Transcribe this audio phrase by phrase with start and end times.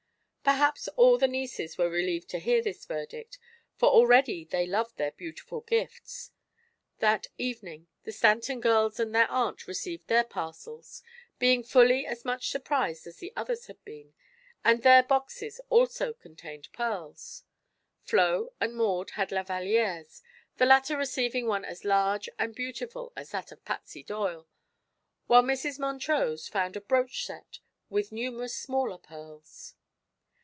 [0.43, 3.37] Perhaps all the nieces were relieved to hear this verdict,
[3.75, 6.31] for already they loved their beautiful gifts.
[6.97, 11.03] That evening the Stanton girls and their Aunt Jane received their parcels,
[11.39, 14.13] being fully as much surprised as the others had been,
[14.63, 17.43] and their boxes also contained pearls.
[18.01, 20.21] Flo and Maud had lavallieres,
[20.57, 24.49] the latter receiving one as large and beautiful as that of Patsy Doyle,
[25.27, 25.79] while Mrs.
[25.79, 27.59] Montrose found a brooch set
[27.89, 29.75] with numerous smaller pearls.